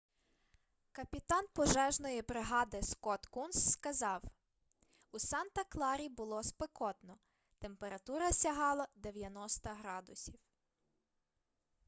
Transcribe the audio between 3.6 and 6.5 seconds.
сказав у санта-кларі було